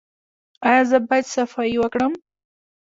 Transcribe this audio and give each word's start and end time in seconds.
ایا 0.67 0.81
زه 0.89 0.97
باید 1.07 1.25
صفايي 1.35 1.77
وکړم؟ 1.79 2.13